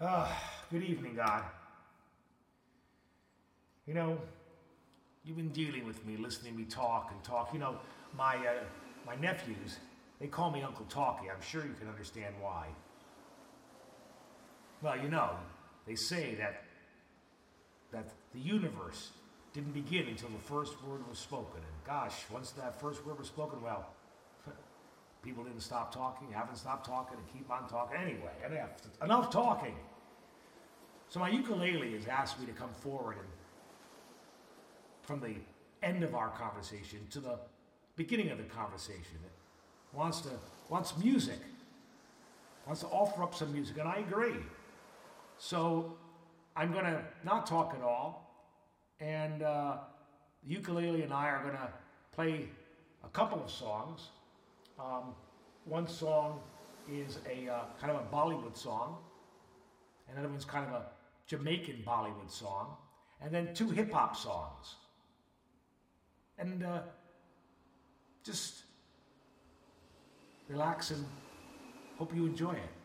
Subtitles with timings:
[0.00, 0.28] Uh,
[0.70, 1.42] good evening, God.
[3.84, 4.16] You know,
[5.24, 7.52] you've been dealing with me, listening to me talk and talk.
[7.52, 7.78] You know,
[8.16, 8.62] my uh,
[9.04, 9.78] my nephews,
[10.20, 11.28] they call me Uncle Talkie.
[11.28, 12.68] I'm sure you can understand why.
[14.82, 15.30] Well, you know,
[15.84, 16.62] they say that
[17.90, 19.10] that the universe
[19.52, 21.56] didn't begin until the first word was spoken.
[21.56, 23.88] And gosh, once that first word was spoken, well,
[25.22, 27.96] people didn't stop talking, haven't stopped talking, and keep on talking.
[27.96, 28.70] Anyway, enough,
[29.02, 29.74] enough talking.
[31.08, 33.26] So my ukulele has asked me to come forward and
[35.02, 35.36] from the
[35.82, 37.38] end of our conversation to the
[37.96, 39.16] beginning of the conversation.
[39.24, 40.30] It wants to
[40.68, 41.40] wants music.
[42.66, 44.36] Wants to offer up some music, and I agree.
[45.38, 45.96] So
[46.54, 48.30] I'm gonna not talk at all,
[49.00, 49.78] and uh,
[50.46, 51.70] ukulele and I are gonna
[52.12, 52.48] play
[53.04, 54.08] a couple of songs.
[54.78, 55.14] Um,
[55.64, 56.40] one song
[56.90, 58.98] is a uh, kind of a Bollywood song,
[60.10, 60.86] another one's kind of a
[61.26, 62.76] Jamaican Bollywood song,
[63.20, 64.76] and then two hip hop songs.
[66.38, 66.82] And uh,
[68.24, 68.62] just
[70.48, 71.04] relax and
[71.96, 72.77] hope you enjoy it.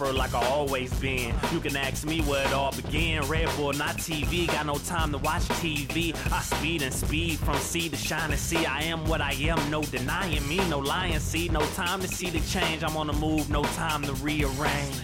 [0.00, 1.34] Like I always been.
[1.52, 3.26] You can ask me where it all began.
[3.28, 4.46] Red Bull, not TV.
[4.46, 6.14] Got no time to watch TV.
[6.32, 8.66] I speed and speed from sea to shining sea.
[8.66, 11.20] I am what I am, no denying me, no lying.
[11.20, 12.82] See, no time to see the change.
[12.82, 15.00] I'm on the move, no time to rearrange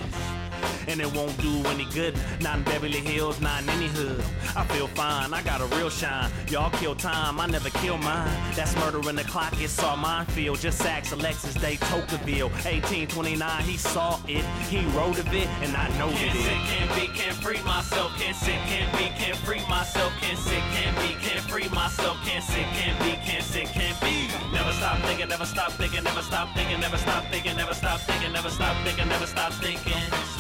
[0.89, 2.15] and it won't do any good.
[2.41, 4.23] Not in Beverly Hills, not in any hood.
[4.57, 6.31] I feel fine, I got a real shine.
[6.49, 8.31] Y'all kill time, I never kill mine.
[8.55, 10.59] That's murder in the clock, it's all minefield.
[10.59, 12.49] Just ask Alexis de Tocqueville.
[12.49, 16.43] 1829, he saw it, he wrote of it, and I know can't it.
[16.43, 18.17] Sit, can't be, can't free myself.
[18.19, 20.13] Can't sit, can't be, can't free myself.
[20.21, 22.17] Can't sit, can't be, can't free myself.
[22.25, 24.29] Can't sit, can't be, can't sit, can't be.
[24.53, 28.33] Never stop thinking, never stop thinking, never stop thinking, never stop thinking, never stop thinking,
[28.33, 30.40] never stop thinking, never stop thinking never stop thinking.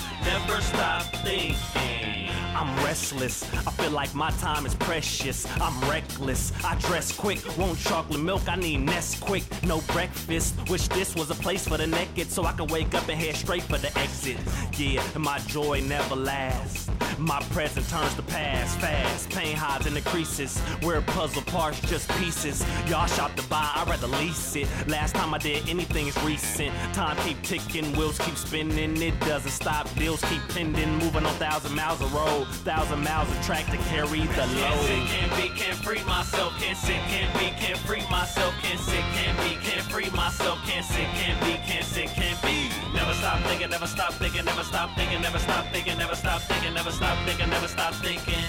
[2.54, 3.42] I'm restless.
[3.66, 5.46] I feel like my time is precious.
[5.60, 6.52] I'm reckless.
[6.62, 7.40] I dress quick.
[7.56, 8.48] Want chocolate milk?
[8.48, 9.44] I need Nesquik.
[9.66, 10.54] No breakfast.
[10.68, 13.34] Wish this was a place for the naked so I can wake up and head
[13.34, 14.36] straight for the exit.
[14.76, 16.90] Yeah, and my joy never lasts.
[17.20, 19.28] My present turns to past fast.
[19.28, 20.58] Pain hides in the creases.
[20.82, 22.64] Where puzzle parts just pieces.
[22.88, 24.66] Y'all shop to buy, I'd rather lease it.
[24.88, 26.74] Last time I did anything is recent.
[26.94, 29.00] Time keep ticking, wheels keep spinning.
[29.02, 30.90] It doesn't stop, bills keep pending.
[30.96, 34.86] Moving on thousand miles of road, thousand miles of track to carry the Can't load.
[34.86, 36.58] sit, can't be, can't free myself.
[36.58, 38.54] Can't sit, can't be, can't free myself.
[38.62, 40.58] Can't sit, can't be, can't free myself.
[40.66, 42.89] Can't sit, can't be, can't sit, can't be.
[43.00, 46.74] Never stop thinking, never stop thinking, never stop thinking, never stop thinking, never stop thinking,
[46.74, 48.44] never stop thinking, never stop thinking,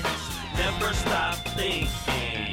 [0.57, 2.51] never stop thinking.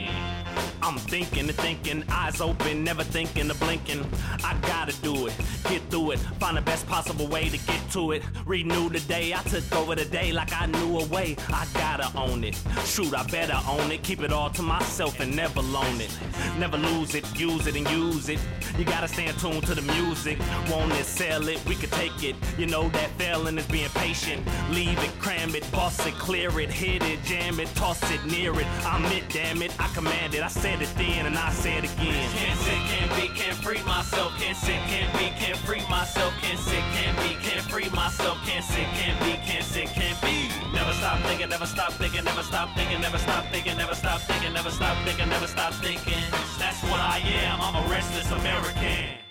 [0.80, 4.06] I'm thinking and thinking, eyes open, never thinking of blinking.
[4.44, 5.34] I gotta do it,
[5.68, 8.22] get through it, find the best possible way to get to it.
[8.46, 11.36] Renew the day, I took over the day like I knew a way.
[11.48, 12.56] I gotta own it.
[12.84, 14.02] Shoot, I better own it.
[14.04, 16.16] Keep it all to myself and never loan it.
[16.58, 18.38] Never lose it, use it and use it.
[18.76, 20.38] You gotta stay in tune to the music.
[20.70, 22.36] Want it, sell it, we could take it.
[22.58, 24.46] You know that failing is being patient.
[24.70, 28.52] Leave it, cram it, boss it, clear it, hit it, jam it, toss it, near
[28.58, 28.66] it.
[28.84, 30.42] I'm it, damn it, I command it.
[30.42, 32.30] I said it then and I said it again.
[32.36, 34.32] Can't sit, can't be, can't free myself.
[34.38, 36.32] Can't sit, can't be, can't free myself.
[36.42, 38.38] Can't sit, can't be, can't free myself.
[38.46, 40.48] Can't sit, can't be, can't sit, can't be.
[40.72, 44.52] Never stop thinking, never stop thinking, never stop thinking, never stop thinking, never stop thinking,
[44.52, 46.22] never stop thinking, never stop thinking.
[46.58, 47.60] That's what I am.
[47.60, 48.57] I'm a restless American.
[48.58, 49.27] American.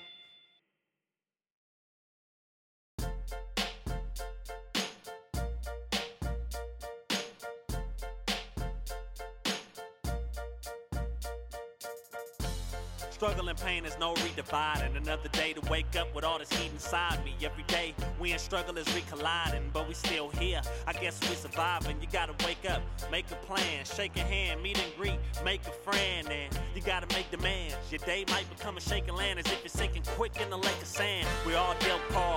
[13.18, 14.96] Struggle and pain is no redividing.
[14.96, 17.34] Another day to wake up with all this heat inside me.
[17.42, 20.62] Every day we in struggle as we colliding, but we still here.
[20.86, 22.00] I guess we surviving.
[22.00, 25.72] You gotta wake up, make a plan, shake a hand, meet and greet, make a
[25.72, 27.76] friend, and you gotta make demands.
[27.90, 30.80] Your day might become a shaking land as if you're sinking quick in the lake
[30.80, 31.28] of sand.
[31.48, 32.37] We all dealt cards.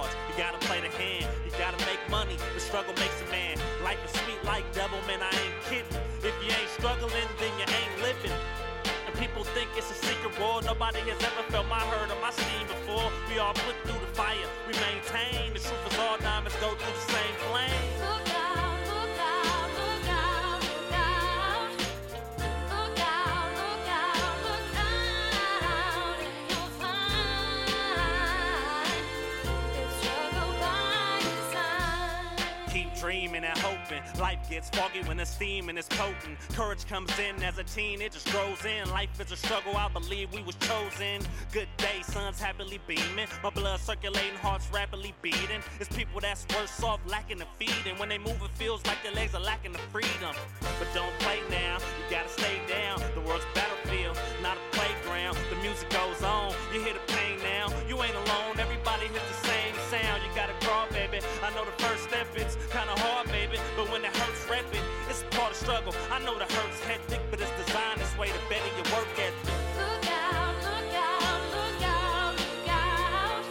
[10.40, 10.62] War.
[10.62, 13.12] Nobody has ever felt my hurt or my steam before.
[13.28, 14.48] We all put through the fire.
[14.66, 15.52] We maintain.
[15.52, 18.29] The truth is all diamonds go through the same flame.
[33.20, 34.02] Dreaming and hoping.
[34.18, 36.38] Life gets foggy when the steam and is potent.
[36.54, 38.88] Courage comes in as a teen, it just grows in.
[38.90, 41.20] Life is a struggle, I believe we was chosen.
[41.52, 43.28] Good day, sun's happily beaming.
[43.42, 45.62] My blood circulating, hearts rapidly beating.
[45.78, 47.98] It's people that's worse off, lacking the feeding.
[47.98, 50.34] When they move, it feels like their legs are lacking the freedom.
[50.60, 53.00] But don't play now, you gotta stay down.
[53.14, 55.36] The world's battlefield, not a playground.
[55.50, 57.68] The music goes on, you hear the pain now.
[57.86, 58.49] You ain't alone,
[65.70, 65.94] struggle.
[66.10, 69.54] I know the hurt's hectic, but it's designed this way to better your work ethic.
[69.78, 73.46] Look out, look out, look out, look out.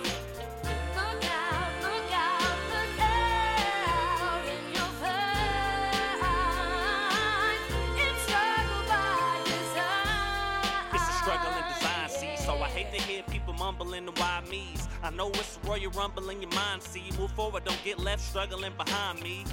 [1.00, 4.96] Look out, look out, look out, and you'll
[8.04, 10.92] it's struggle by design.
[10.94, 12.36] It's a struggle in design, see.
[12.44, 14.90] So I hate to hear people mumbling the why me's.
[15.02, 17.12] I know it's a royal rumble in your mind, see.
[17.18, 19.46] Move forward, don't get left struggling behind me.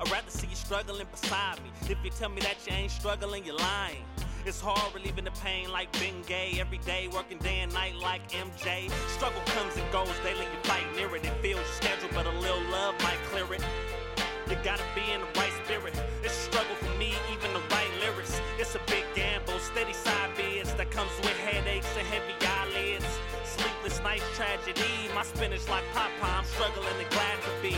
[0.00, 1.68] I'd rather see you struggling beside me.
[1.90, 4.02] If you tell me that you ain't struggling, you're lying.
[4.46, 6.56] It's hard relieving the pain like Ben Gay.
[6.58, 8.90] Every day working day and night like MJ.
[9.12, 10.48] Struggle comes and goes daily.
[10.48, 11.24] You fight near it.
[11.26, 13.60] It feels your schedule, but a little love might clear it.
[14.48, 15.92] You gotta be in the right spirit.
[16.24, 18.40] It's a struggle for me, even to write lyrics.
[18.58, 23.04] It's a big gamble, steady side bids that comes with headaches and heavy eyelids.
[23.44, 25.12] Sleepless nights, tragedy.
[25.14, 27.76] My spinach like Popeye, I'm struggling and glad to be.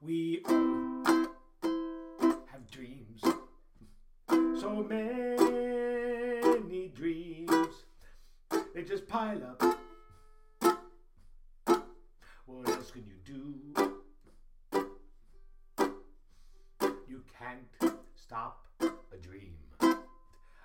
[0.00, 1.28] We have
[2.70, 3.20] dreams,
[4.60, 7.82] so many dreams.
[8.74, 9.60] They just pile up.
[12.46, 13.54] What else can you do?
[17.08, 17.66] You can't
[18.14, 19.56] stop a dream.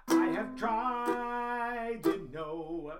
[0.07, 2.93] I have tried to know.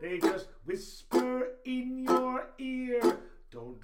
[0.00, 3.18] They just whisper in your ear.
[3.50, 3.78] Don't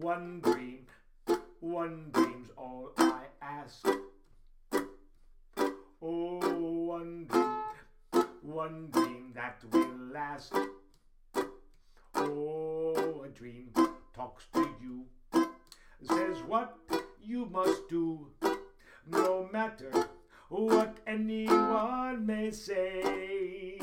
[0.00, 0.86] One dream,
[1.60, 3.86] one dream's all I ask.
[6.00, 6.38] Oh,
[6.86, 10.54] one dream, one dream that will last.
[12.14, 13.74] Oh, a dream
[14.14, 15.04] talks to you,
[16.02, 16.78] says what
[17.22, 18.28] you must do,
[19.06, 19.92] no matter
[20.48, 23.78] what anyone may say.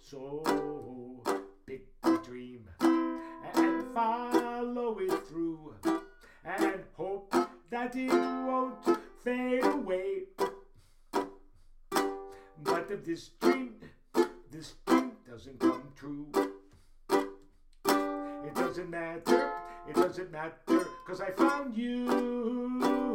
[0.00, 1.24] So
[1.66, 2.68] pick a dream
[3.98, 5.74] follow it through
[6.44, 7.34] and hope
[7.68, 8.76] that it won't
[9.24, 10.22] fade away.
[12.62, 13.74] But if this dream,
[14.52, 16.28] this dream doesn't come true,
[18.46, 19.52] it doesn't matter,
[19.88, 22.04] it doesn't matter, cause I found you.
[22.04, 23.07] You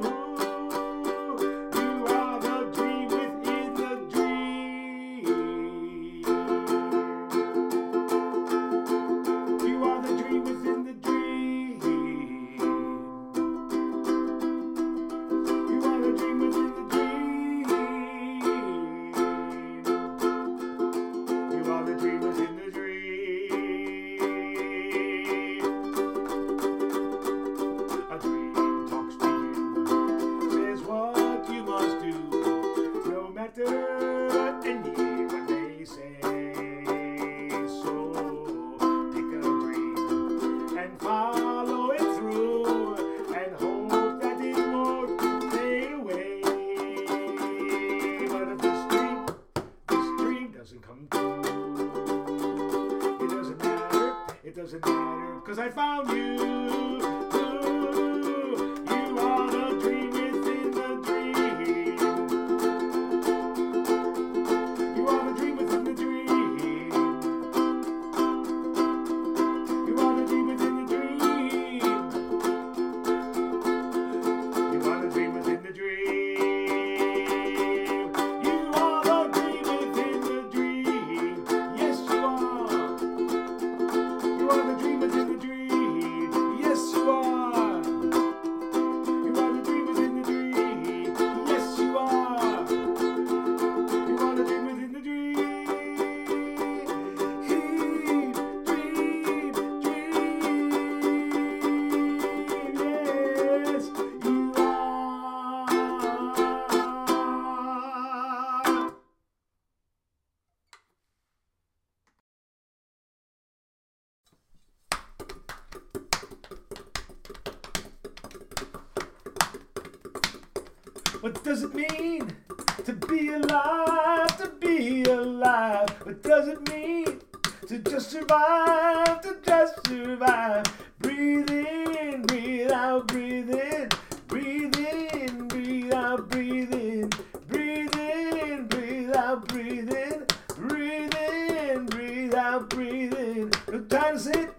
[121.24, 122.36] What does it mean
[122.84, 124.38] to be alive?
[124.39, 125.88] To be alive.
[126.03, 127.22] What does it mean
[127.65, 129.22] to just survive?
[129.22, 130.65] To just survive.
[131.00, 133.88] Breathe in, breathe out, breathe in.
[134.27, 137.10] Breathe in, breathe out, breathe in.
[137.48, 140.25] Breathe in, breathe out, breathe in.
[140.58, 143.50] Breathe in, breathe out, breathe in.
[143.72, 144.53] No time to sit.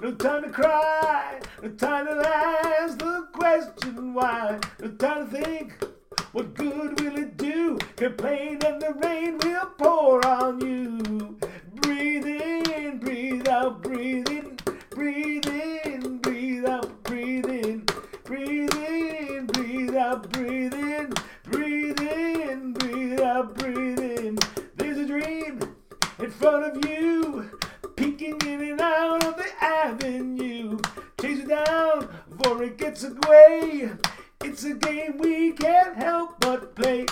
[0.00, 5.72] No time to cry, no time to ask the question why, no time to think,
[6.30, 7.76] what good will it do?
[7.96, 11.36] Complain and the rain will pour on you.
[11.74, 14.56] Breathe in, breathe out, breathe in,
[14.90, 17.84] breathe in, breathe out, breathe in,
[18.22, 24.38] breathe in, breathe out, breathe in, breathe in, breathe out, breathe in.
[24.76, 25.58] There's a dream
[26.20, 27.58] in front of you,
[27.96, 30.78] peeking in and out of the avenue.
[31.20, 33.90] Chase it down before it gets away.
[34.42, 37.06] It's a game we can't help but play.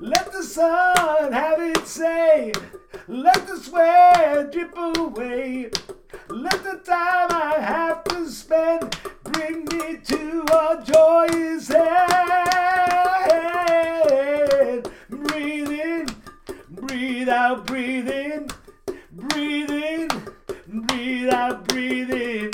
[0.00, 2.52] Let the sun have its say.
[3.08, 5.70] Let the sweat drip away.
[6.28, 11.90] Let the time I have to spend bring me to a joyous end.
[15.10, 16.06] Breathe in,
[16.70, 18.46] breathe out, breathe in,
[19.10, 20.08] breathe in,
[20.68, 22.52] breathe out, breathe in,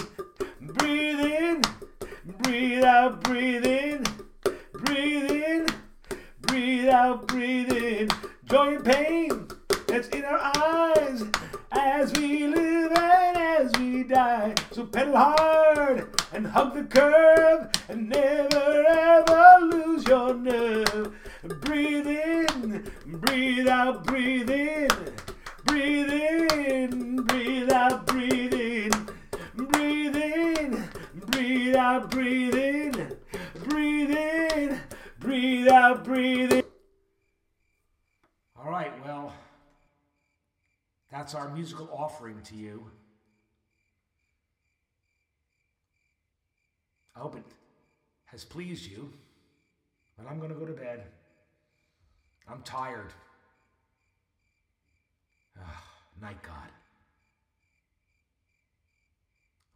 [0.61, 1.62] breathe in,
[2.43, 4.02] breathe out, breathe in,
[4.73, 5.67] breathe in,
[6.40, 8.09] breathe out, breathe in.
[8.47, 9.38] Joy and pain
[9.99, 11.25] that's in our eyes
[11.73, 14.55] as we live and as we die.
[14.71, 21.12] So pedal hard and hug the curve and never ever lose your nerve.
[21.62, 24.88] Breathe in, breathe out, breathe in.
[25.64, 28.90] Breathe in, breathe out, breathe in.
[29.57, 30.88] Breathe in,
[31.26, 32.27] breathe out, breathe
[41.28, 42.87] that's our musical offering to you.
[47.14, 47.42] I hope it
[48.25, 49.12] has pleased you,
[50.16, 51.02] but I'm going to go to bed.
[52.50, 53.12] I'm tired.
[55.61, 55.85] Ah,
[56.23, 56.70] night God.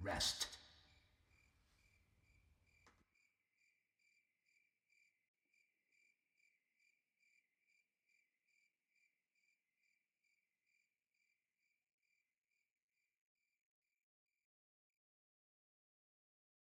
[0.02, 0.47] Rest.